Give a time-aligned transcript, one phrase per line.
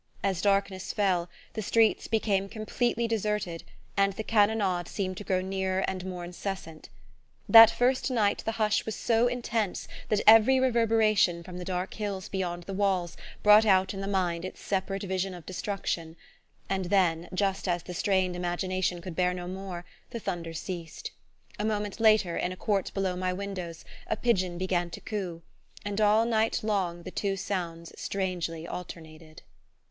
[0.23, 3.63] As darkness fell, the streets became completely deserted,
[3.95, 6.89] and the cannonade seemed to grow nearer and more incessant.
[7.47, 12.29] That first night the hush was so intense that every reverberation from the dark hills
[12.29, 16.15] beyond the walls brought out in the mind its separate vision of destruction;
[16.67, 21.11] and then, just as the strained imagination could bear no more, the thunder ceased.
[21.59, 25.43] A moment later, in a court below my windows, a pigeon began to coo;
[25.85, 29.43] and all night long the two sounds strangely alternated...